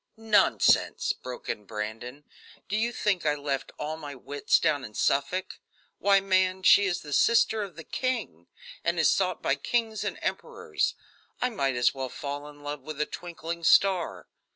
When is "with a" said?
12.81-13.05